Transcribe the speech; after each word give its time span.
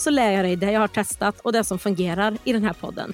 så 0.00 0.10
lär 0.10 0.32
jag 0.32 0.44
dig 0.44 0.56
det 0.56 0.72
jag 0.72 0.80
har 0.80 0.88
testat 0.88 1.40
och 1.40 1.52
det 1.52 1.64
som 1.64 1.78
fungerar 1.78 2.38
i 2.44 2.52
den 2.52 2.64
här 2.64 2.72
podden. 2.72 3.12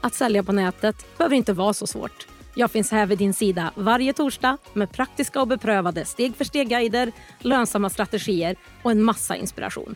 Att 0.00 0.14
sälja 0.14 0.42
på 0.42 0.52
nätet 0.52 1.18
behöver 1.18 1.36
inte 1.36 1.52
vara 1.52 1.72
så 1.72 1.86
svårt. 1.86 2.26
Jag 2.54 2.70
finns 2.70 2.90
här 2.90 3.06
vid 3.06 3.18
din 3.18 3.34
sida 3.34 3.72
varje 3.74 4.12
torsdag 4.12 4.58
med 4.72 4.92
praktiska 4.92 5.40
och 5.40 5.48
beprövade 5.48 6.04
steg 6.04 6.36
för 6.36 6.44
steg-guider, 6.44 7.12
lönsamma 7.38 7.90
strategier 7.90 8.56
och 8.82 8.90
en 8.90 9.02
massa 9.02 9.36
inspiration. 9.36 9.94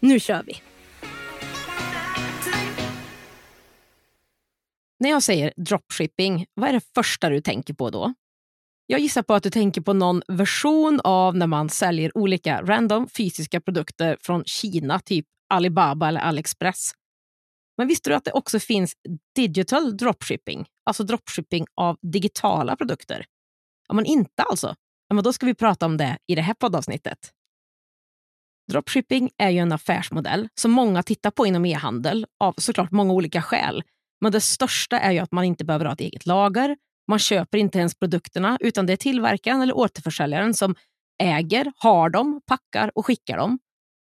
Nu 0.00 0.20
kör 0.20 0.42
vi! 0.46 0.62
När 4.98 5.10
jag 5.10 5.22
säger 5.22 5.52
dropshipping, 5.56 6.46
vad 6.54 6.68
är 6.68 6.72
det 6.72 6.84
första 6.94 7.28
du 7.28 7.40
tänker 7.40 7.74
på 7.74 7.90
då? 7.90 8.14
Jag 8.86 9.00
gissar 9.00 9.22
på 9.22 9.34
att 9.34 9.42
du 9.42 9.50
tänker 9.50 9.80
på 9.80 9.92
någon 9.92 10.22
version 10.28 11.00
av 11.04 11.36
när 11.36 11.46
man 11.46 11.68
säljer 11.68 12.18
olika 12.18 12.62
random 12.62 13.08
fysiska 13.08 13.60
produkter 13.60 14.16
från 14.20 14.44
Kina, 14.44 15.00
typ 15.00 15.26
Alibaba 15.52 16.08
eller 16.08 16.20
AliExpress. 16.20 16.92
Men 17.78 17.88
visste 17.88 18.10
du 18.10 18.14
att 18.14 18.24
det 18.24 18.32
också 18.32 18.60
finns 18.60 18.94
digital 19.34 19.96
dropshipping, 19.96 20.66
alltså 20.84 21.04
dropshipping 21.04 21.66
av 21.74 21.98
digitala 22.02 22.76
produkter? 22.76 23.24
Ja, 23.88 23.94
men 23.94 24.06
inte 24.06 24.42
alltså. 24.42 24.74
Ja, 25.08 25.14
men 25.14 25.24
då 25.24 25.32
ska 25.32 25.46
vi 25.46 25.54
prata 25.54 25.86
om 25.86 25.96
det 25.96 26.18
i 26.26 26.34
det 26.34 26.42
här 26.42 26.54
poddavsnittet. 26.54 27.18
Dropshipping 28.70 29.30
är 29.38 29.50
ju 29.50 29.58
en 29.58 29.72
affärsmodell 29.72 30.48
som 30.54 30.70
många 30.70 31.02
tittar 31.02 31.30
på 31.30 31.46
inom 31.46 31.64
e-handel 31.64 32.26
av 32.40 32.54
såklart 32.58 32.90
många 32.90 33.12
olika 33.12 33.42
skäl. 33.42 33.82
Men 34.20 34.32
det 34.32 34.40
största 34.40 34.98
är 34.98 35.12
ju 35.12 35.18
att 35.18 35.32
man 35.32 35.44
inte 35.44 35.64
behöver 35.64 35.84
ha 35.84 35.92
ett 35.92 36.00
eget 36.00 36.26
lager. 36.26 36.76
Man 37.08 37.18
köper 37.18 37.58
inte 37.58 37.78
ens 37.78 37.94
produkterna 37.94 38.58
utan 38.60 38.86
det 38.86 38.92
är 38.92 38.96
tillverkaren 38.96 39.62
eller 39.62 39.76
återförsäljaren 39.76 40.54
som 40.54 40.74
äger, 41.22 41.72
har 41.76 42.10
dem, 42.10 42.40
packar 42.46 42.90
och 42.94 43.06
skickar 43.06 43.36
dem. 43.36 43.58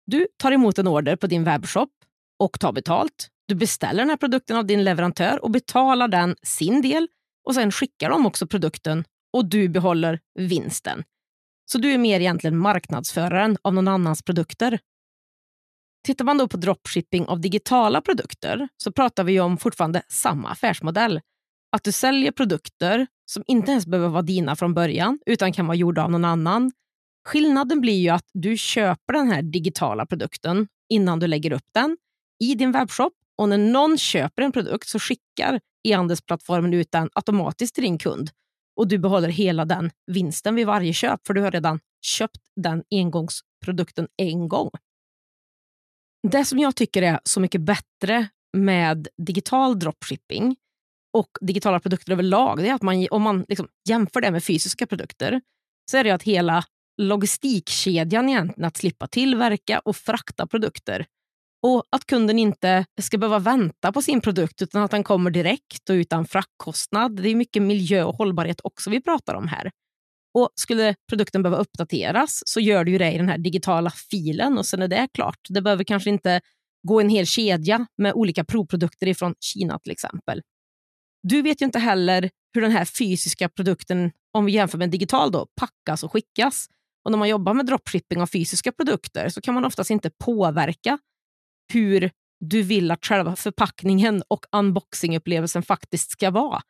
Du 0.09 0.27
tar 0.37 0.51
emot 0.51 0.79
en 0.79 0.87
order 0.87 1.15
på 1.15 1.27
din 1.27 1.43
webbshop 1.43 1.89
och 2.39 2.59
tar 2.59 2.71
betalt. 2.71 3.29
Du 3.47 3.55
beställer 3.55 3.99
den 3.99 4.09
här 4.09 4.17
produkten 4.17 4.57
av 4.57 4.65
din 4.65 4.83
leverantör 4.83 5.43
och 5.43 5.51
betalar 5.51 6.07
den 6.07 6.35
sin 6.43 6.81
del 6.81 7.07
och 7.47 7.55
sen 7.55 7.71
skickar 7.71 8.09
de 8.09 8.25
också 8.25 8.47
produkten 8.47 9.05
och 9.33 9.45
du 9.45 9.69
behåller 9.69 10.19
vinsten. 10.39 11.03
Så 11.71 11.77
du 11.77 11.93
är 11.93 11.97
mer 11.97 12.19
egentligen 12.19 12.57
marknadsföraren 12.57 13.57
av 13.61 13.73
någon 13.73 13.87
annans 13.87 14.23
produkter. 14.23 14.79
Tittar 16.05 16.25
man 16.25 16.37
då 16.37 16.47
på 16.47 16.57
dropshipping 16.57 17.27
av 17.27 17.41
digitala 17.41 18.01
produkter 18.01 18.67
så 18.77 18.91
pratar 18.91 19.23
vi 19.23 19.39
om 19.39 19.57
fortfarande 19.57 20.01
samma 20.07 20.49
affärsmodell. 20.49 21.21
Att 21.71 21.83
du 21.83 21.91
säljer 21.91 22.31
produkter 22.31 23.07
som 23.25 23.43
inte 23.47 23.71
ens 23.71 23.85
behöver 23.85 24.09
vara 24.09 24.21
dina 24.21 24.55
från 24.55 24.73
början 24.73 25.19
utan 25.25 25.53
kan 25.53 25.67
vara 25.67 25.75
gjorda 25.75 26.03
av 26.03 26.11
någon 26.11 26.25
annan 26.25 26.71
Skillnaden 27.27 27.81
blir 27.81 27.99
ju 27.99 28.09
att 28.09 28.29
du 28.33 28.57
köper 28.57 29.13
den 29.13 29.31
här 29.31 29.41
digitala 29.41 30.05
produkten 30.05 30.67
innan 30.89 31.19
du 31.19 31.27
lägger 31.27 31.51
upp 31.51 31.67
den 31.73 31.97
i 32.43 32.55
din 32.55 32.71
webbshop 32.71 33.13
och 33.37 33.49
när 33.49 33.57
någon 33.57 33.97
köper 33.97 34.41
en 34.41 34.51
produkt 34.51 34.87
så 34.87 34.99
skickar 34.99 35.59
e-handelsplattformen 35.87 36.73
ut 36.73 36.91
den 36.91 37.09
automatiskt 37.13 37.75
till 37.75 37.83
din 37.83 37.97
kund 37.97 38.29
och 38.75 38.87
du 38.87 38.97
behåller 38.97 39.29
hela 39.29 39.65
den 39.65 39.91
vinsten 40.07 40.55
vid 40.55 40.67
varje 40.67 40.93
köp 40.93 41.27
för 41.27 41.33
du 41.33 41.41
har 41.41 41.51
redan 41.51 41.79
köpt 42.01 42.39
den 42.55 42.83
engångsprodukten 42.91 44.07
en 44.17 44.47
gång. 44.47 44.69
Det 46.27 46.45
som 46.45 46.59
jag 46.59 46.75
tycker 46.75 47.01
är 47.01 47.19
så 47.23 47.39
mycket 47.39 47.61
bättre 47.61 48.27
med 48.57 49.07
digital 49.17 49.79
dropshipping 49.79 50.55
och 51.13 51.29
digitala 51.41 51.79
produkter 51.79 52.11
överlag, 52.11 52.57
det 52.57 52.69
är 52.69 52.73
att 52.73 52.81
man, 52.81 53.07
om 53.11 53.21
man 53.21 53.45
liksom 53.47 53.67
jämför 53.89 54.21
det 54.21 54.31
med 54.31 54.43
fysiska 54.43 54.87
produkter, 54.87 55.41
så 55.91 55.97
är 55.97 56.03
det 56.03 56.11
att 56.11 56.23
hela 56.23 56.63
logistikkedjan 56.99 58.29
egentligen 58.29 58.67
att 58.67 58.77
slippa 58.77 59.07
tillverka 59.07 59.79
och 59.79 59.95
frakta 59.95 60.47
produkter. 60.47 61.05
Och 61.61 61.83
att 61.89 62.05
kunden 62.05 62.39
inte 62.39 62.85
ska 63.01 63.17
behöva 63.17 63.39
vänta 63.39 63.91
på 63.91 64.01
sin 64.01 64.21
produkt 64.21 64.61
utan 64.61 64.83
att 64.83 64.91
den 64.91 65.03
kommer 65.03 65.31
direkt 65.31 65.89
och 65.89 65.93
utan 65.93 66.25
fraktkostnad. 66.25 67.21
Det 67.21 67.29
är 67.29 67.35
mycket 67.35 67.63
miljö 67.63 68.03
och 68.03 68.15
hållbarhet 68.15 68.61
också 68.63 68.89
vi 68.89 69.01
pratar 69.01 69.33
om 69.33 69.47
här. 69.47 69.71
Och 70.33 70.49
Skulle 70.55 70.95
produkten 71.09 71.43
behöva 71.43 71.61
uppdateras 71.61 72.41
så 72.45 72.59
gör 72.59 72.83
du 72.83 72.97
det 72.97 73.11
i 73.11 73.17
den 73.17 73.29
här 73.29 73.37
digitala 73.37 73.89
filen 73.89 74.57
och 74.57 74.65
sen 74.65 74.81
är 74.81 74.87
det 74.87 75.07
klart. 75.13 75.39
Det 75.49 75.61
behöver 75.61 75.83
kanske 75.83 76.09
inte 76.09 76.41
gå 76.87 77.01
en 77.01 77.09
hel 77.09 77.25
kedja 77.25 77.87
med 77.97 78.13
olika 78.13 78.43
provprodukter 78.43 79.13
från 79.13 79.35
Kina 79.39 79.79
till 79.79 79.91
exempel. 79.91 80.41
Du 81.23 81.41
vet 81.41 81.61
ju 81.61 81.65
inte 81.65 81.79
heller 81.79 82.29
hur 82.53 82.61
den 82.61 82.71
här 82.71 82.85
fysiska 82.85 83.49
produkten, 83.49 84.11
om 84.31 84.45
vi 84.45 84.51
jämför 84.51 84.77
med 84.77 84.85
en 84.85 84.91
digital, 84.91 85.31
då, 85.31 85.47
packas 85.55 86.03
och 86.03 86.11
skickas. 86.11 86.67
Och 87.05 87.11
när 87.11 87.17
man 87.17 87.29
jobbar 87.29 87.53
med 87.53 87.65
dropshipping 87.65 88.21
av 88.21 88.27
fysiska 88.27 88.71
produkter 88.71 89.29
så 89.29 89.41
kan 89.41 89.53
man 89.53 89.65
oftast 89.65 89.89
inte 89.89 90.09
påverka 90.09 90.99
hur 91.73 92.11
du 92.39 92.61
vill 92.61 92.91
att 92.91 93.05
själva 93.05 93.35
förpackningen 93.35 94.23
och 94.27 94.45
unboxingupplevelsen 94.51 95.63
faktiskt 95.63 96.11
ska 96.11 96.31
vara. 96.31 96.61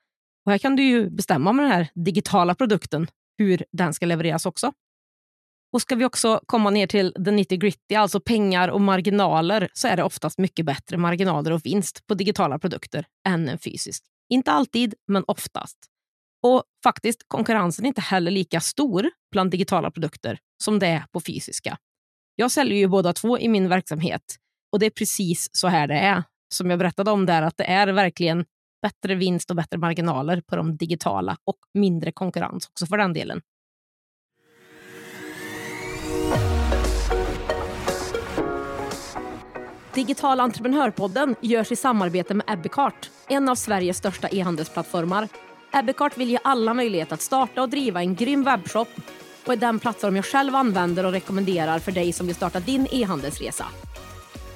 Och 0.45 0.51
här 0.51 0.57
kan 0.57 0.75
du 0.75 0.83
ju 0.83 1.09
bestämma 1.09 1.53
med 1.53 1.65
den 1.65 1.71
här 1.71 1.87
digitala 1.95 2.55
produkten 2.55 3.07
hur 3.37 3.63
den 3.71 3.93
ska 3.93 4.05
levereras 4.05 4.45
också. 4.45 4.73
Och 5.73 5.81
ska 5.81 5.95
vi 5.95 6.05
också 6.05 6.41
komma 6.45 6.69
ner 6.69 6.87
till 6.87 7.13
the 7.25 7.31
nitty 7.31 7.57
gritty, 7.57 7.95
alltså 7.95 8.19
pengar 8.19 8.67
och 8.67 8.81
marginaler, 8.81 9.69
så 9.73 9.87
är 9.87 9.97
det 9.97 10.03
oftast 10.03 10.37
mycket 10.37 10.65
bättre 10.65 10.97
marginaler 10.97 11.51
och 11.51 11.65
vinst 11.65 12.07
på 12.07 12.13
digitala 12.13 12.59
produkter 12.59 13.05
än 13.27 13.49
en 13.49 13.59
fysisk. 13.59 14.03
Inte 14.29 14.51
alltid, 14.51 14.93
men 15.07 15.23
oftast. 15.27 15.77
Och 16.43 16.63
faktiskt, 16.83 17.23
konkurrensen 17.27 17.85
är 17.85 17.87
inte 17.87 18.01
heller 18.01 18.31
lika 18.31 18.59
stor 18.59 19.09
bland 19.31 19.51
digitala 19.51 19.91
produkter 19.91 20.39
som 20.63 20.79
det 20.79 20.87
är 20.87 21.05
på 21.11 21.19
fysiska. 21.19 21.77
Jag 22.35 22.51
säljer 22.51 22.77
ju 22.77 22.87
båda 22.87 23.13
två 23.13 23.39
i 23.39 23.47
min 23.47 23.69
verksamhet 23.69 24.21
och 24.71 24.79
det 24.79 24.85
är 24.85 24.89
precis 24.89 25.49
så 25.51 25.67
här 25.67 25.87
det 25.87 25.99
är. 25.99 26.23
Som 26.53 26.69
jag 26.69 26.79
berättade 26.79 27.11
om 27.11 27.25
där, 27.25 27.41
att 27.41 27.57
det 27.57 27.63
är 27.63 27.87
verkligen 27.87 28.45
bättre 28.81 29.15
vinst 29.15 29.49
och 29.49 29.55
bättre 29.55 29.77
marginaler 29.77 30.41
på 30.41 30.55
de 30.55 30.77
digitala 30.77 31.37
och 31.43 31.57
mindre 31.73 32.11
konkurrens 32.11 32.67
också 32.67 32.85
för 32.85 32.97
den 32.97 33.13
delen. 33.13 33.41
Digital 39.93 40.39
entreprenörpodden 40.39 41.35
görs 41.41 41.71
i 41.71 41.75
samarbete 41.75 42.33
med 42.33 42.45
Ebbecart, 42.49 43.09
en 43.29 43.49
av 43.49 43.55
Sveriges 43.55 43.97
största 43.97 44.27
e-handelsplattformar 44.27 45.27
Ebbecart 45.73 46.17
vill 46.17 46.29
ge 46.29 46.39
alla 46.43 46.73
möjlighet 46.73 47.11
att 47.11 47.21
starta 47.21 47.61
och 47.61 47.69
driva 47.69 48.01
en 48.01 48.15
grym 48.15 48.43
webbshop 48.43 48.87
och 49.45 49.53
är 49.53 49.57
den 49.57 49.79
plattform 49.79 50.15
jag 50.15 50.25
själv 50.25 50.55
använder 50.55 51.05
och 51.05 51.11
rekommenderar 51.11 51.79
för 51.79 51.91
dig 51.91 52.13
som 52.13 52.27
vill 52.27 52.35
starta 52.35 52.59
din 52.59 52.87
e-handelsresa. 52.91 53.65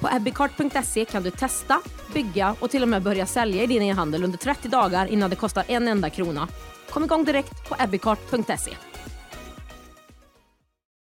På 0.00 0.08
ebbecart.se 0.16 1.04
kan 1.04 1.22
du 1.22 1.30
testa, 1.30 1.80
bygga 2.14 2.56
och 2.60 2.70
till 2.70 2.82
och 2.82 2.88
med 2.88 3.02
börja 3.02 3.26
sälja 3.26 3.62
i 3.62 3.66
din 3.66 3.82
e-handel 3.82 4.24
under 4.24 4.38
30 4.38 4.68
dagar 4.68 5.06
innan 5.06 5.30
det 5.30 5.36
kostar 5.36 5.64
en 5.68 5.88
enda 5.88 6.10
krona. 6.10 6.48
Kom 6.90 7.04
igång 7.04 7.24
direkt 7.24 7.68
på 7.68 7.76
ebbecart.se. 7.78 8.70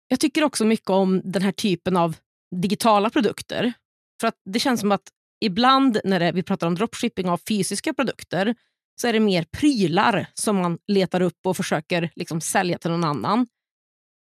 Jag 0.08 0.20
tycker 0.20 0.44
också 0.44 0.66
mycket 0.66 0.90
om 0.90 1.22
den 1.24 1.42
här 1.42 1.52
typen 1.52 1.98
av 1.98 2.16
digitala 2.56 3.10
produkter. 3.10 3.74
För 4.22 4.28
att 4.28 4.36
Det 4.46 4.60
känns 4.60 4.80
som 4.80 4.92
att 4.92 5.10
ibland 5.42 6.00
när 6.04 6.34
vi 6.34 6.44
pratar 6.44 6.68
om 6.68 6.76
dropshipping 6.76 7.30
av 7.30 7.40
fysiska 7.48 7.94
produkter 7.94 8.56
så 9.02 9.08
är 9.08 9.14
det 9.14 9.20
mer 9.20 9.44
prylar 9.44 10.26
som 10.34 10.56
man 10.56 10.78
letar 10.88 11.22
upp 11.22 11.46
och 11.46 11.58
försöker 11.58 12.12
liksom 12.16 12.42
sälja 12.42 12.78
till 12.78 12.92
någon 12.92 13.04
annan. 13.04 13.48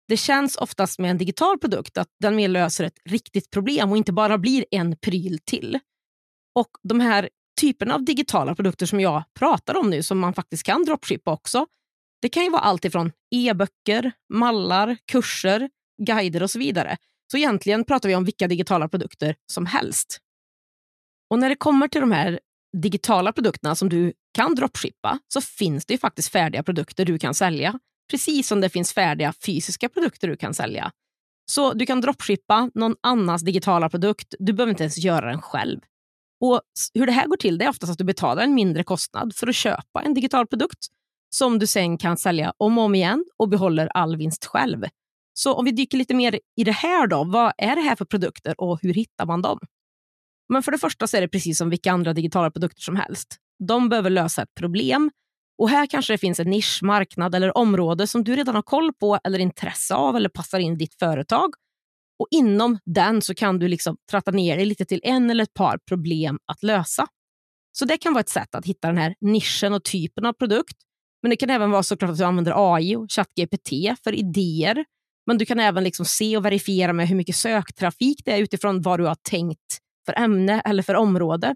Det 0.08 0.16
känns 0.16 0.56
oftast 0.56 0.98
med 0.98 1.10
en 1.10 1.18
digital 1.18 1.58
produkt 1.58 1.98
att 1.98 2.08
den 2.20 2.36
mer 2.36 2.48
löser 2.48 2.84
ett 2.84 2.98
riktigt 3.04 3.50
problem 3.50 3.90
och 3.90 3.96
inte 3.96 4.12
bara 4.12 4.38
blir 4.38 4.64
en 4.70 4.96
pryl 4.96 5.38
till. 5.44 5.78
Och 6.54 6.70
de 6.82 7.00
här 7.00 7.28
typerna 7.60 7.94
av 7.94 8.04
digitala 8.04 8.54
produkter 8.54 8.86
som 8.86 9.00
jag 9.00 9.24
pratar 9.34 9.76
om 9.76 9.90
nu, 9.90 10.02
som 10.02 10.18
man 10.18 10.34
faktiskt 10.34 10.62
kan 10.62 10.84
dropshippa 10.84 11.32
också, 11.32 11.66
det 12.22 12.28
kan 12.28 12.44
ju 12.44 12.50
vara 12.50 12.62
allt 12.62 12.84
ifrån 12.84 13.12
e-böcker, 13.34 14.12
mallar, 14.32 14.96
kurser, 15.12 15.70
guider 16.02 16.42
och 16.42 16.50
så 16.50 16.58
vidare. 16.58 16.96
Så 17.30 17.36
egentligen 17.36 17.84
pratar 17.84 18.08
vi 18.08 18.14
om 18.14 18.24
vilka 18.24 18.48
digitala 18.48 18.88
produkter 18.88 19.36
som 19.52 19.66
helst. 19.66 20.18
Och 21.30 21.38
när 21.38 21.48
det 21.48 21.56
kommer 21.56 21.88
till 21.88 22.00
de 22.00 22.12
här 22.12 22.40
digitala 22.82 23.32
produkterna 23.32 23.74
som 23.74 23.88
du 23.88 24.12
kan 24.34 24.54
dropshippa 24.54 25.18
så 25.28 25.40
finns 25.40 25.86
det 25.86 25.94
ju 25.94 25.98
faktiskt 25.98 26.32
färdiga 26.32 26.62
produkter 26.62 27.04
du 27.04 27.18
kan 27.18 27.34
sälja. 27.34 27.78
Precis 28.10 28.48
som 28.48 28.60
det 28.60 28.68
finns 28.68 28.92
färdiga 28.92 29.32
fysiska 29.32 29.88
produkter 29.88 30.28
du 30.28 30.36
kan 30.36 30.54
sälja. 30.54 30.90
Så 31.50 31.72
du 31.72 31.86
kan 31.86 32.00
dropshippa 32.00 32.70
någon 32.74 32.96
annans 33.02 33.42
digitala 33.42 33.88
produkt. 33.88 34.34
Du 34.38 34.52
behöver 34.52 34.70
inte 34.70 34.82
ens 34.82 34.98
göra 34.98 35.30
den 35.30 35.42
själv. 35.42 35.80
Och 36.40 36.60
Hur 36.94 37.06
det 37.06 37.12
här 37.12 37.26
går 37.26 37.36
till 37.36 37.58
det 37.58 37.64
är 37.64 37.68
oftast 37.68 37.92
att 37.92 37.98
du 37.98 38.04
betalar 38.04 38.42
en 38.42 38.54
mindre 38.54 38.84
kostnad 38.84 39.34
för 39.34 39.46
att 39.46 39.56
köpa 39.56 40.02
en 40.02 40.14
digital 40.14 40.46
produkt 40.46 40.86
som 41.30 41.58
du 41.58 41.66
sen 41.66 41.98
kan 41.98 42.16
sälja 42.16 42.52
om 42.56 42.78
och 42.78 42.84
om 42.84 42.94
igen 42.94 43.24
och 43.36 43.48
behåller 43.48 43.86
all 43.86 44.16
vinst 44.16 44.46
själv. 44.46 44.84
Så 45.32 45.54
om 45.54 45.64
vi 45.64 45.70
dyker 45.70 45.98
lite 45.98 46.14
mer 46.14 46.40
i 46.56 46.64
det 46.64 46.72
här 46.72 47.06
då, 47.06 47.24
vad 47.24 47.52
är 47.58 47.76
det 47.76 47.82
här 47.82 47.96
för 47.96 48.04
produkter 48.04 48.60
och 48.60 48.78
hur 48.82 48.94
hittar 48.94 49.26
man 49.26 49.42
dem? 49.42 49.58
Men 50.48 50.62
för 50.62 50.72
det 50.72 50.78
första 50.78 51.06
så 51.06 51.16
är 51.16 51.20
det 51.20 51.28
precis 51.28 51.58
som 51.58 51.70
vilka 51.70 51.92
andra 51.92 52.12
digitala 52.12 52.50
produkter 52.50 52.82
som 52.82 52.96
helst. 52.96 53.36
De 53.68 53.88
behöver 53.88 54.10
lösa 54.10 54.42
ett 54.42 54.54
problem 54.54 55.10
och 55.58 55.70
här 55.70 55.86
kanske 55.86 56.12
det 56.12 56.18
finns 56.18 56.40
en 56.40 56.50
nisch, 56.50 56.80
marknad 56.82 57.34
eller 57.34 57.58
område 57.58 58.06
som 58.06 58.24
du 58.24 58.36
redan 58.36 58.54
har 58.54 58.62
koll 58.62 58.92
på 58.92 59.18
eller 59.24 59.38
intresse 59.38 59.94
av 59.94 60.16
eller 60.16 60.28
passar 60.28 60.58
in 60.58 60.72
i 60.72 60.76
ditt 60.76 60.94
företag. 60.94 61.54
Och 62.18 62.28
inom 62.30 62.78
den 62.84 63.22
så 63.22 63.34
kan 63.34 63.58
du 63.58 63.68
liksom 63.68 63.96
tratta 64.10 64.30
ner 64.30 64.56
dig 64.56 64.66
lite 64.66 64.84
till 64.84 65.00
en 65.02 65.30
eller 65.30 65.42
ett 65.42 65.54
par 65.54 65.78
problem 65.88 66.38
att 66.46 66.62
lösa. 66.62 67.06
Så 67.78 67.84
det 67.84 67.98
kan 67.98 68.12
vara 68.12 68.20
ett 68.20 68.28
sätt 68.28 68.54
att 68.54 68.66
hitta 68.66 68.88
den 68.88 68.98
här 68.98 69.14
nischen 69.20 69.72
och 69.72 69.84
typen 69.84 70.26
av 70.26 70.32
produkt. 70.32 70.76
Men 71.22 71.30
det 71.30 71.36
kan 71.36 71.50
även 71.50 71.70
vara 71.70 71.82
såklart 71.82 72.10
att 72.10 72.18
du 72.18 72.24
använder 72.24 72.74
AI 72.74 72.96
och 72.96 73.06
ChatGPT 73.10 73.70
för 74.04 74.14
idéer. 74.14 74.84
Men 75.26 75.38
du 75.38 75.46
kan 75.46 75.60
även 75.60 75.84
liksom 75.84 76.06
se 76.06 76.36
och 76.36 76.44
verifiera 76.44 76.92
med 76.92 77.08
hur 77.08 77.16
mycket 77.16 77.36
söktrafik 77.36 78.22
det 78.24 78.32
är 78.32 78.38
utifrån 78.38 78.82
vad 78.82 79.00
du 79.00 79.06
har 79.06 79.16
tänkt 79.30 79.80
för 80.06 80.18
ämne 80.18 80.60
eller 80.60 80.82
för 80.82 80.94
område 80.94 81.54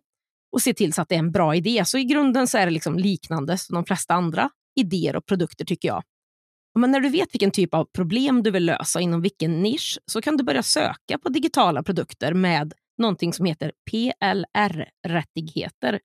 och 0.53 0.63
se 0.63 0.75
till 0.75 0.93
så 0.93 1.03
att 1.03 1.09
det 1.09 1.15
är 1.15 1.19
en 1.19 1.33
bra 1.33 1.55
idé. 1.55 1.83
Så 1.85 1.99
i 1.99 2.05
grunden 2.05 2.47
så 2.47 2.59
är 2.59 2.67
det 2.67 2.73
liksom 2.73 2.99
liknande 2.99 3.59
som 3.59 3.75
de 3.75 3.85
flesta 3.85 4.15
andra 4.15 4.51
idéer 4.81 5.17
och 5.17 5.27
produkter 5.27 5.65
tycker 5.65 5.89
jag. 5.89 6.03
Men 6.79 6.91
när 6.91 7.01
du 7.01 7.09
vet 7.09 7.35
vilken 7.35 7.51
typ 7.51 7.75
av 7.75 7.85
problem 7.85 8.43
du 8.43 8.51
vill 8.51 8.65
lösa 8.65 9.01
inom 9.01 9.23
vilken 9.23 9.63
nisch 9.63 9.99
så 10.07 10.23
kan 10.23 10.37
du 10.37 10.45
börja 10.45 10.63
söka 10.63 11.19
på 11.23 11.29
digitala 11.29 11.83
produkter 11.83 12.35
med 12.35 12.73
någonting 12.99 13.33
som 13.33 13.47
heter 13.47 13.73
PLR-rättigheter. 13.91 16.01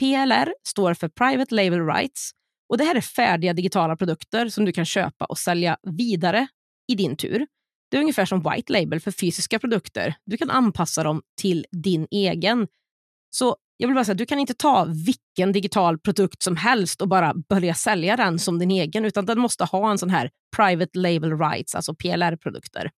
PLR 0.00 0.54
står 0.68 0.94
för 0.94 1.08
Private 1.08 1.54
Label 1.54 1.86
Rights 1.86 2.30
och 2.68 2.78
det 2.78 2.84
här 2.84 2.94
är 2.94 3.00
färdiga 3.00 3.52
digitala 3.52 3.96
produkter 3.96 4.48
som 4.48 4.64
du 4.64 4.72
kan 4.72 4.84
köpa 4.84 5.24
och 5.24 5.38
sälja 5.38 5.76
vidare 5.82 6.46
i 6.88 6.94
din 6.94 7.16
tur. 7.16 7.46
Det 7.90 7.96
är 7.96 8.00
ungefär 8.00 8.24
som 8.24 8.42
white 8.50 8.72
label 8.72 9.00
för 9.00 9.10
fysiska 9.10 9.58
produkter. 9.58 10.14
Du 10.24 10.36
kan 10.36 10.50
anpassa 10.50 11.02
dem 11.02 11.22
till 11.40 11.66
din 11.72 12.06
egen. 12.10 12.68
Så 13.30 13.56
jag 13.76 13.88
vill 13.88 13.94
bara 13.94 14.04
säga, 14.04 14.14
du 14.14 14.26
kan 14.26 14.38
inte 14.38 14.54
ta 14.54 14.84
vilken 14.84 15.52
digital 15.52 15.98
produkt 15.98 16.42
som 16.42 16.56
helst 16.56 17.02
och 17.02 17.08
bara 17.08 17.34
börja 17.48 17.74
sälja 17.74 18.16
den 18.16 18.38
som 18.38 18.58
din 18.58 18.70
egen, 18.70 19.04
utan 19.04 19.26
den 19.26 19.38
måste 19.38 19.64
ha 19.64 19.90
en 19.90 19.98
sån 19.98 20.10
här 20.10 20.30
private 20.56 20.98
label 20.98 21.38
rights, 21.38 21.74
alltså 21.74 21.94
PLR-produkter, 21.94 22.90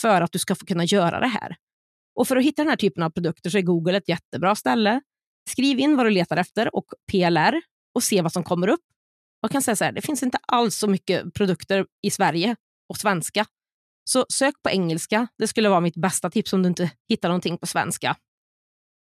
för 0.00 0.20
att 0.20 0.32
du 0.32 0.38
ska 0.38 0.54
få 0.54 0.66
kunna 0.66 0.84
göra 0.84 1.20
det 1.20 1.26
här. 1.26 1.56
Och 2.14 2.28
För 2.28 2.36
att 2.36 2.44
hitta 2.44 2.62
den 2.62 2.68
här 2.68 2.76
typen 2.76 3.02
av 3.02 3.10
produkter 3.10 3.50
så 3.50 3.58
är 3.58 3.62
Google 3.62 3.96
ett 3.96 4.08
jättebra 4.08 4.54
ställe. 4.54 5.00
Skriv 5.50 5.78
in 5.78 5.96
vad 5.96 6.06
du 6.06 6.10
letar 6.10 6.36
efter 6.36 6.76
och 6.76 6.86
PLR 7.12 7.60
och 7.94 8.02
se 8.02 8.22
vad 8.22 8.32
som 8.32 8.44
kommer 8.44 8.68
upp. 8.68 8.84
Jag 9.40 9.50
kan 9.50 9.62
säga 9.62 9.76
så 9.76 9.84
här, 9.84 9.92
det 9.92 10.02
finns 10.02 10.22
inte 10.22 10.38
alls 10.42 10.76
så 10.76 10.88
mycket 10.88 11.34
produkter 11.34 11.86
i 12.02 12.10
Sverige 12.10 12.56
och 12.88 12.96
svenska. 12.96 13.46
Så 14.10 14.26
sök 14.28 14.54
på 14.62 14.70
engelska. 14.70 15.28
Det 15.38 15.46
skulle 15.46 15.68
vara 15.68 15.80
mitt 15.80 15.96
bästa 15.96 16.30
tips 16.30 16.52
om 16.52 16.62
du 16.62 16.68
inte 16.68 16.90
hittar 17.08 17.28
någonting 17.28 17.58
på 17.58 17.66
svenska. 17.66 18.16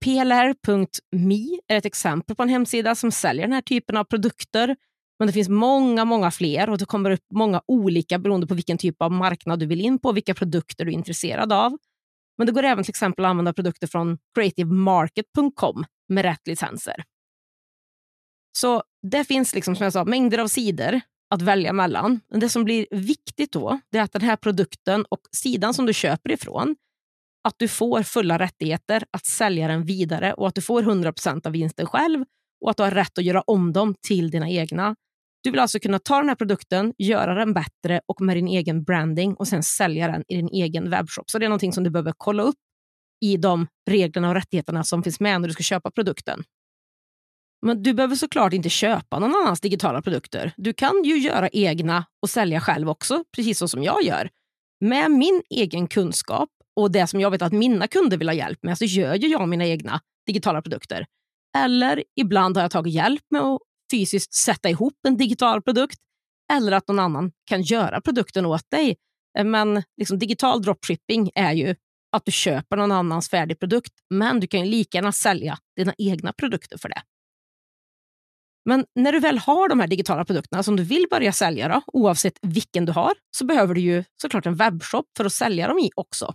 PLR.me 0.04 1.60
är 1.68 1.76
ett 1.76 1.86
exempel 1.86 2.36
på 2.36 2.42
en 2.42 2.48
hemsida 2.48 2.94
som 2.94 3.12
säljer 3.12 3.42
den 3.42 3.52
här 3.52 3.62
typen 3.62 3.96
av 3.96 4.04
produkter. 4.04 4.76
Men 5.18 5.26
det 5.26 5.32
finns 5.32 5.48
många, 5.48 6.04
många 6.04 6.30
fler 6.30 6.70
och 6.70 6.78
det 6.78 6.84
kommer 6.84 7.10
upp 7.10 7.24
många 7.34 7.62
olika 7.66 8.18
beroende 8.18 8.46
på 8.46 8.54
vilken 8.54 8.78
typ 8.78 9.02
av 9.02 9.12
marknad 9.12 9.58
du 9.58 9.66
vill 9.66 9.80
in 9.80 9.98
på, 9.98 10.12
vilka 10.12 10.34
produkter 10.34 10.84
du 10.84 10.90
är 10.90 10.94
intresserad 10.94 11.52
av. 11.52 11.78
Men 12.38 12.46
det 12.46 12.52
går 12.52 12.62
även 12.62 12.84
till 12.84 12.92
exempel 12.92 13.24
att 13.24 13.28
använda 13.28 13.52
produkter 13.52 13.86
från 13.86 14.18
creativemarket.com 14.34 15.84
med 16.08 16.22
rätt 16.22 16.46
licenser. 16.46 17.04
Så 18.58 18.82
det 19.02 19.24
finns 19.24 19.54
liksom, 19.54 19.76
som 19.76 19.84
jag 19.84 19.92
sa, 19.92 20.04
mängder 20.04 20.38
av 20.38 20.48
sidor 20.48 21.00
att 21.30 21.42
välja 21.42 21.72
mellan. 21.72 22.20
Men 22.30 22.40
det 22.40 22.48
som 22.48 22.64
blir 22.64 22.86
viktigt 22.90 23.52
då 23.52 23.80
är 23.92 24.02
att 24.02 24.12
den 24.12 24.22
här 24.22 24.36
produkten 24.36 25.04
och 25.08 25.20
sidan 25.32 25.74
som 25.74 25.86
du 25.86 25.92
köper 25.92 26.30
ifrån 26.30 26.76
att 27.48 27.54
du 27.56 27.68
får 27.68 28.02
fulla 28.02 28.38
rättigheter 28.38 29.04
att 29.10 29.26
sälja 29.26 29.68
den 29.68 29.84
vidare 29.84 30.32
och 30.32 30.48
att 30.48 30.54
du 30.54 30.60
får 30.60 30.82
100% 30.82 31.46
av 31.46 31.52
vinsten 31.52 31.86
själv 31.86 32.24
och 32.64 32.70
att 32.70 32.76
du 32.76 32.82
har 32.82 32.90
rätt 32.90 33.18
att 33.18 33.24
göra 33.24 33.40
om 33.40 33.72
dem 33.72 33.94
till 34.06 34.30
dina 34.30 34.48
egna. 34.48 34.96
Du 35.42 35.50
vill 35.50 35.60
alltså 35.60 35.78
kunna 35.78 35.98
ta 35.98 36.16
den 36.16 36.28
här 36.28 36.36
produkten, 36.36 36.94
göra 36.98 37.34
den 37.34 37.54
bättre 37.54 38.00
och 38.06 38.20
med 38.20 38.36
din 38.36 38.48
egen 38.48 38.84
branding 38.84 39.34
och 39.34 39.48
sen 39.48 39.62
sälja 39.62 40.08
den 40.08 40.24
i 40.28 40.36
din 40.36 40.48
egen 40.48 40.90
webbshop. 40.90 41.30
Så 41.30 41.38
det 41.38 41.46
är 41.46 41.48
någonting 41.48 41.72
som 41.72 41.84
du 41.84 41.90
behöver 41.90 42.14
kolla 42.16 42.42
upp 42.42 42.56
i 43.20 43.36
de 43.36 43.66
reglerna 43.90 44.28
och 44.28 44.34
rättigheterna 44.34 44.84
som 44.84 45.02
finns 45.02 45.20
med 45.20 45.40
när 45.40 45.48
du 45.48 45.54
ska 45.54 45.62
köpa 45.62 45.90
produkten. 45.90 46.44
Men 47.66 47.82
du 47.82 47.94
behöver 47.94 48.16
såklart 48.16 48.52
inte 48.52 48.68
köpa 48.68 49.18
någon 49.18 49.34
annans 49.34 49.60
digitala 49.60 50.02
produkter. 50.02 50.52
Du 50.56 50.72
kan 50.72 51.02
ju 51.04 51.18
göra 51.18 51.48
egna 51.48 52.04
och 52.22 52.30
sälja 52.30 52.60
själv 52.60 52.88
också, 52.88 53.24
precis 53.36 53.58
så 53.58 53.68
som 53.68 53.82
jag 53.82 54.02
gör. 54.02 54.30
Med 54.80 55.10
min 55.10 55.42
egen 55.50 55.88
kunskap 55.88 56.48
och 56.76 56.90
det 56.90 57.06
som 57.06 57.20
jag 57.20 57.30
vet 57.30 57.42
att 57.42 57.52
mina 57.52 57.86
kunder 57.86 58.16
vill 58.16 58.28
ha 58.28 58.34
hjälp 58.34 58.62
med 58.62 58.78
så 58.78 58.84
gör 58.84 59.14
ju 59.14 59.28
jag 59.28 59.48
mina 59.48 59.66
egna 59.66 60.00
digitala 60.26 60.62
produkter. 60.62 61.06
Eller 61.56 62.04
ibland 62.16 62.56
har 62.56 62.64
jag 62.64 62.70
tagit 62.70 62.94
hjälp 62.94 63.22
med 63.30 63.42
att 63.42 63.60
fysiskt 63.90 64.34
sätta 64.34 64.70
ihop 64.70 64.94
en 65.08 65.16
digital 65.16 65.62
produkt 65.62 65.98
eller 66.52 66.72
att 66.72 66.88
någon 66.88 66.98
annan 66.98 67.32
kan 67.44 67.62
göra 67.62 68.00
produkten 68.00 68.46
åt 68.46 68.70
dig. 68.70 68.96
Men 69.44 69.82
liksom, 69.96 70.18
digital 70.18 70.62
dropshipping 70.62 71.30
är 71.34 71.52
ju 71.52 71.74
att 72.12 72.24
du 72.24 72.32
köper 72.32 72.76
någon 72.76 72.92
annans 72.92 73.30
färdig 73.30 73.58
produkt, 73.58 73.92
men 74.10 74.40
du 74.40 74.46
kan 74.46 74.60
ju 74.60 74.66
lika 74.66 74.98
gärna 74.98 75.12
sälja 75.12 75.58
dina 75.76 75.94
egna 75.98 76.32
produkter 76.32 76.78
för 76.78 76.88
det. 76.88 77.02
Men 78.68 78.84
när 78.94 79.12
du 79.12 79.20
väl 79.20 79.38
har 79.38 79.68
de 79.68 79.80
här 79.80 79.86
digitala 79.86 80.24
produkterna 80.24 80.62
som 80.62 80.76
du 80.76 80.82
vill 80.82 81.06
börja 81.10 81.32
sälja, 81.32 81.68
då, 81.68 81.82
oavsett 81.86 82.38
vilken 82.42 82.84
du 82.84 82.92
har, 82.92 83.12
så 83.36 83.44
behöver 83.44 83.74
du 83.74 83.80
ju 83.80 84.04
såklart 84.22 84.46
en 84.46 84.54
webbshop 84.54 85.06
för 85.16 85.24
att 85.24 85.32
sälja 85.32 85.68
dem 85.68 85.78
i 85.78 85.90
också. 85.96 86.34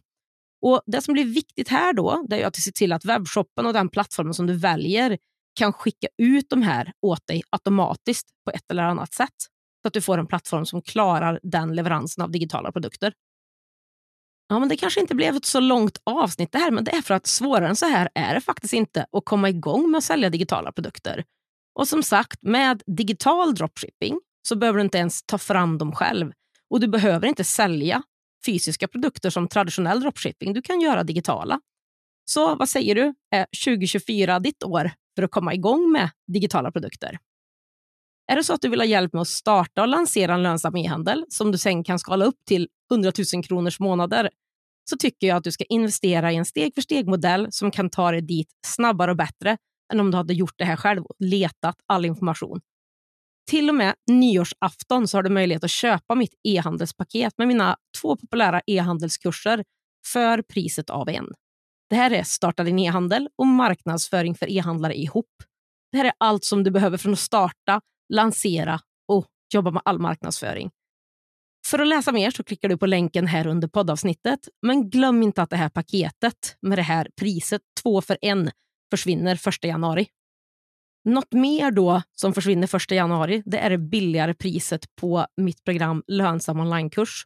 Och 0.61 0.81
Det 0.85 1.01
som 1.01 1.13
blir 1.13 1.25
viktigt 1.25 1.67
här 1.67 1.93
då, 1.93 2.25
det 2.29 2.41
är 2.41 2.47
att 2.47 2.55
se 2.55 2.71
till 2.71 2.93
att 2.93 3.05
webbshoppen 3.05 3.65
och 3.65 3.73
den 3.73 3.89
plattformen 3.89 4.33
som 4.33 4.47
du 4.47 4.53
väljer 4.53 5.17
kan 5.59 5.73
skicka 5.73 6.07
ut 6.17 6.49
de 6.49 6.61
här 6.61 6.93
åt 7.01 7.27
dig 7.27 7.41
automatiskt 7.49 8.27
på 8.45 8.51
ett 8.51 8.71
eller 8.71 8.83
annat 8.83 9.13
sätt. 9.13 9.35
Så 9.81 9.87
att 9.87 9.93
du 9.93 10.01
får 10.01 10.17
en 10.17 10.27
plattform 10.27 10.65
som 10.65 10.81
klarar 10.81 11.39
den 11.43 11.75
leveransen 11.75 12.23
av 12.23 12.31
digitala 12.31 12.71
produkter. 12.71 13.13
Ja, 14.47 14.59
men 14.59 14.69
Det 14.69 14.77
kanske 14.77 14.99
inte 14.99 15.15
blev 15.15 15.35
ett 15.35 15.45
så 15.45 15.59
långt 15.59 15.97
avsnitt 16.03 16.51
det 16.51 16.57
här, 16.59 16.71
men 16.71 16.83
det 16.83 16.91
är 16.91 17.01
för 17.01 17.13
att 17.13 17.27
svårare 17.27 17.67
än 17.67 17.75
så 17.75 17.85
här 17.85 18.09
är 18.15 18.33
det 18.33 18.41
faktiskt 18.41 18.73
inte 18.73 19.05
att 19.11 19.25
komma 19.25 19.49
igång 19.49 19.91
med 19.91 19.97
att 19.97 20.03
sälja 20.03 20.29
digitala 20.29 20.71
produkter. 20.71 21.23
Och 21.73 21.87
som 21.87 22.03
sagt, 22.03 22.39
med 22.41 22.83
digital 22.85 23.55
dropshipping 23.55 24.19
så 24.47 24.55
behöver 24.55 24.77
du 24.77 24.83
inte 24.83 24.97
ens 24.97 25.23
ta 25.23 25.37
fram 25.37 25.77
dem 25.77 25.91
själv. 25.95 26.31
Och 26.69 26.79
du 26.79 26.87
behöver 26.87 27.27
inte 27.27 27.43
sälja 27.43 28.03
fysiska 28.45 28.87
produkter 28.87 29.29
som 29.29 29.47
traditionell 29.47 30.01
dropshipping. 30.01 30.53
Du 30.53 30.61
kan 30.61 30.81
göra 30.81 31.03
digitala. 31.03 31.61
Så 32.25 32.55
vad 32.55 32.69
säger 32.69 32.95
du? 32.95 33.01
Eh, 33.01 33.13
Är 33.31 33.45
2024 33.65 34.39
ditt 34.39 34.63
år 34.63 34.91
för 35.15 35.23
att 35.23 35.31
komma 35.31 35.53
igång 35.53 35.91
med 35.91 36.09
digitala 36.27 36.71
produkter? 36.71 37.19
Är 38.31 38.35
det 38.35 38.43
så 38.43 38.53
att 38.53 38.61
du 38.61 38.69
vill 38.69 38.79
ha 38.79 38.85
hjälp 38.85 39.13
med 39.13 39.21
att 39.21 39.27
starta 39.27 39.81
och 39.81 39.87
lansera 39.87 40.33
en 40.33 40.43
lönsam 40.43 40.75
e-handel 40.75 41.25
som 41.29 41.51
du 41.51 41.57
sen 41.57 41.83
kan 41.83 41.99
skala 41.99 42.25
upp 42.25 42.45
till 42.47 42.69
100 42.91 43.11
000 43.33 43.43
kronors 43.43 43.79
månader 43.79 44.29
så 44.89 44.97
tycker 44.97 45.27
jag 45.27 45.37
att 45.37 45.43
du 45.43 45.51
ska 45.51 45.63
investera 45.63 46.31
i 46.31 46.35
en 46.35 46.45
steg 46.45 46.73
för 46.73 46.81
steg-modell 46.81 47.47
som 47.51 47.71
kan 47.71 47.89
ta 47.89 48.11
dig 48.11 48.21
dit 48.21 48.47
snabbare 48.65 49.11
och 49.11 49.17
bättre 49.17 49.57
än 49.93 49.99
om 49.99 50.11
du 50.11 50.17
hade 50.17 50.33
gjort 50.33 50.53
det 50.57 50.65
här 50.65 50.75
själv 50.75 51.03
och 51.03 51.15
letat 51.19 51.75
all 51.85 52.05
information. 52.05 52.61
Till 53.49 53.69
och 53.69 53.75
med 53.75 53.95
nyårsafton 54.11 55.07
så 55.07 55.17
har 55.17 55.23
du 55.23 55.29
möjlighet 55.29 55.63
att 55.63 55.71
köpa 55.71 56.15
mitt 56.15 56.33
e-handelspaket 56.43 57.33
med 57.37 57.47
mina 57.47 57.77
två 58.01 58.15
populära 58.15 58.61
e-handelskurser 58.67 59.63
för 60.07 60.41
priset 60.41 60.89
av 60.89 61.09
en. 61.09 61.33
Det 61.89 61.95
här 61.95 62.11
är 62.11 62.23
Starta 62.23 62.63
din 62.63 62.79
e-handel 62.79 63.29
och 63.37 63.47
marknadsföring 63.47 64.35
för 64.35 64.51
e-handlare 64.51 64.95
ihop. 64.95 65.31
Det 65.91 65.97
här 65.97 66.05
är 66.05 66.13
allt 66.17 66.43
som 66.43 66.63
du 66.63 66.71
behöver 66.71 66.97
för 66.97 67.11
att 67.11 67.19
starta, 67.19 67.81
lansera 68.13 68.79
och 69.07 69.27
jobba 69.53 69.71
med 69.71 69.81
all 69.85 69.99
marknadsföring. 69.99 70.71
För 71.67 71.79
att 71.79 71.87
läsa 71.87 72.11
mer 72.11 72.31
så 72.31 72.43
klickar 72.43 72.69
du 72.69 72.77
på 72.77 72.85
länken 72.85 73.27
här 73.27 73.47
under 73.47 73.67
poddavsnittet. 73.67 74.39
Men 74.61 74.89
glöm 74.89 75.23
inte 75.23 75.41
att 75.41 75.49
det 75.49 75.57
här 75.57 75.69
paketet 75.69 76.57
med 76.61 76.77
det 76.77 76.81
här 76.81 77.07
priset, 77.15 77.61
två 77.83 78.01
för 78.01 78.17
en, 78.21 78.51
försvinner 78.93 79.47
1 79.47 79.63
januari. 79.63 80.07
Något 81.05 81.33
mer 81.33 81.71
då 81.71 82.01
som 82.15 82.33
försvinner 82.33 82.75
1 82.75 82.91
januari 82.91 83.43
det 83.45 83.57
är 83.57 83.69
det 83.69 83.77
billigare 83.77 84.33
priset 84.33 84.95
på 84.95 85.25
mitt 85.37 85.63
program 85.63 86.03
Lönsam 86.07 86.59
onlinekurs. 86.59 87.23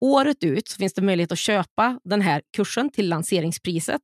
Året 0.00 0.44
ut 0.44 0.72
finns 0.72 0.94
det 0.94 1.02
möjlighet 1.02 1.32
att 1.32 1.38
köpa 1.38 2.00
den 2.04 2.20
här 2.20 2.42
kursen 2.56 2.90
till 2.90 3.08
lanseringspriset 3.08 4.00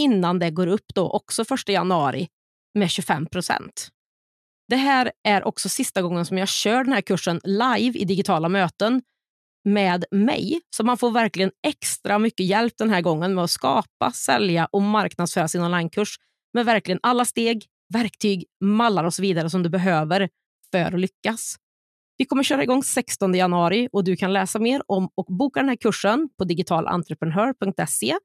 innan 0.00 0.38
det 0.38 0.50
går 0.50 0.66
upp 0.66 0.94
då 0.94 1.10
också 1.10 1.42
1 1.42 1.68
januari 1.68 2.28
med 2.74 2.90
25 2.90 3.26
procent. 3.26 3.88
Det 4.68 4.76
här 4.76 5.12
är 5.28 5.44
också 5.44 5.68
sista 5.68 6.02
gången 6.02 6.26
som 6.26 6.38
jag 6.38 6.48
kör 6.48 6.84
den 6.84 6.92
här 6.92 7.00
kursen 7.00 7.40
live 7.44 7.98
i 7.98 8.04
digitala 8.04 8.48
möten 8.48 9.02
med 9.64 10.04
mig. 10.10 10.60
Så 10.76 10.84
man 10.84 10.98
får 10.98 11.10
verkligen 11.10 11.50
extra 11.66 12.18
mycket 12.18 12.46
hjälp 12.46 12.72
den 12.78 12.90
här 12.90 13.00
gången 13.00 13.34
med 13.34 13.44
att 13.44 13.50
skapa, 13.50 14.12
sälja 14.12 14.68
och 14.72 14.82
marknadsföra 14.82 15.48
sin 15.48 15.62
onlinekurs 15.62 16.16
med 16.54 16.66
verkligen 16.66 17.00
alla 17.02 17.24
steg, 17.24 17.66
verktyg, 17.94 18.44
mallar 18.60 19.04
och 19.04 19.14
så 19.14 19.22
vidare 19.22 19.50
som 19.50 19.62
du 19.62 19.68
behöver 19.68 20.28
för 20.70 20.94
att 20.94 21.00
lyckas. 21.00 21.56
Vi 22.16 22.24
kommer 22.24 22.42
köra 22.42 22.62
igång 22.62 22.82
16 22.82 23.34
januari 23.34 23.88
och 23.92 24.04
du 24.04 24.16
kan 24.16 24.32
läsa 24.32 24.58
mer 24.58 24.82
om 24.86 25.08
och 25.14 25.26
boka 25.26 25.60
den 25.60 25.68
här 25.68 25.76
kursen 25.76 26.28
på 26.38 26.44
digitalentreprenör.se. 26.44 28.18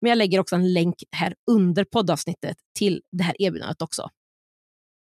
Men 0.00 0.08
jag 0.08 0.18
lägger 0.18 0.40
också 0.40 0.54
en 0.54 0.72
länk 0.72 0.94
här 1.16 1.34
under 1.50 1.84
poddavsnittet 1.84 2.56
till 2.78 3.02
det 3.12 3.24
här 3.24 3.42
erbjudandet 3.42 3.82
också. 3.82 4.08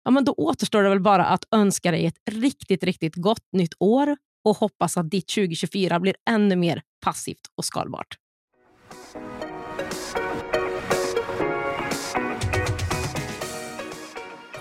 Ja, 0.05 0.11
men 0.11 0.25
då 0.25 0.33
återstår 0.33 0.83
det 0.83 0.89
väl 0.89 1.01
bara 1.01 1.25
att 1.27 1.45
önska 1.51 1.91
dig 1.91 2.07
ett 2.07 2.19
riktigt, 2.31 2.85
riktigt 2.85 3.15
gott 3.15 3.47
nytt 3.53 3.75
år 3.79 4.17
och 4.45 4.57
hoppas 4.57 4.97
att 4.97 5.11
ditt 5.11 5.29
2024 5.29 6.01
blir 6.01 6.17
ännu 6.31 6.57
mer 6.57 6.83
passivt 7.01 7.47
och 7.57 7.65
skalbart. 7.65 8.17